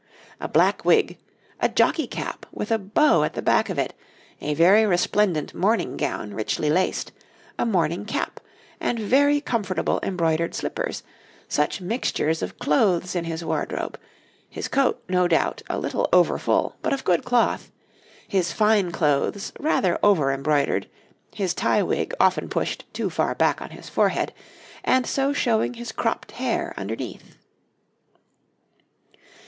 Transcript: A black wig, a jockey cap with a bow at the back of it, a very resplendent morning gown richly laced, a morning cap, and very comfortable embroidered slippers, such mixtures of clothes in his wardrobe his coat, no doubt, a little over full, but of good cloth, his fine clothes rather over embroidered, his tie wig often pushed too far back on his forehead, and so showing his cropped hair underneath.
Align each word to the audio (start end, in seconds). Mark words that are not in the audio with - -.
A 0.39 0.47
black 0.47 0.83
wig, 0.83 1.19
a 1.59 1.69
jockey 1.69 2.07
cap 2.07 2.47
with 2.51 2.71
a 2.71 2.79
bow 2.79 3.23
at 3.23 3.33
the 3.35 3.41
back 3.43 3.69
of 3.69 3.77
it, 3.77 3.93
a 4.41 4.55
very 4.55 4.83
resplendent 4.83 5.53
morning 5.53 5.95
gown 5.95 6.33
richly 6.33 6.71
laced, 6.71 7.11
a 7.59 7.67
morning 7.67 8.05
cap, 8.05 8.39
and 8.79 8.97
very 8.97 9.39
comfortable 9.39 9.99
embroidered 10.01 10.55
slippers, 10.55 11.03
such 11.47 11.81
mixtures 11.81 12.41
of 12.41 12.57
clothes 12.57 13.15
in 13.15 13.25
his 13.25 13.45
wardrobe 13.45 13.99
his 14.49 14.67
coat, 14.67 15.03
no 15.07 15.27
doubt, 15.27 15.61
a 15.69 15.77
little 15.77 16.09
over 16.11 16.39
full, 16.39 16.77
but 16.81 16.93
of 16.93 17.03
good 17.03 17.23
cloth, 17.23 17.69
his 18.27 18.51
fine 18.51 18.91
clothes 18.91 19.53
rather 19.59 19.99
over 20.01 20.31
embroidered, 20.31 20.89
his 21.35 21.53
tie 21.53 21.83
wig 21.83 22.11
often 22.19 22.49
pushed 22.49 22.91
too 22.91 23.11
far 23.11 23.35
back 23.35 23.61
on 23.61 23.69
his 23.69 23.87
forehead, 23.87 24.33
and 24.83 25.05
so 25.05 25.31
showing 25.31 25.75
his 25.75 25.91
cropped 25.91 26.31
hair 26.31 26.73
underneath. 26.75 27.35